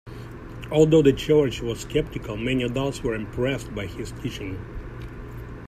[0.71, 4.57] Although the Church was skeptical, many adults were impressed by his teaching.